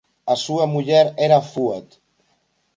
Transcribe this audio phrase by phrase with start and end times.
[0.33, 1.87] A súa muller era Fuad.